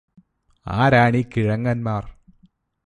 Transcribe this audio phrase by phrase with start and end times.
[0.65, 2.09] ആരാണീ കിഴങ്ങന്മാര്